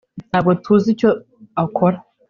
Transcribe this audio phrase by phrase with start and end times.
[0.29, 1.09] ntabwo tuzi icyo
[1.63, 1.97] akora